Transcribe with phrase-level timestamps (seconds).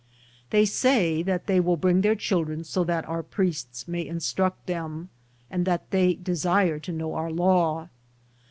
[0.49, 4.65] They say that they will bring their children bo that our priests may in struct
[4.65, 5.09] them,
[5.47, 7.87] and that they desire to know our law.